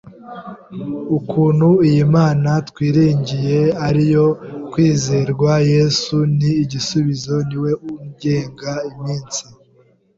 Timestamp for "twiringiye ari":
2.69-4.01